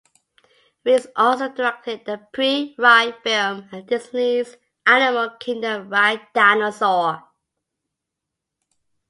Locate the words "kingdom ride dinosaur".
5.39-7.21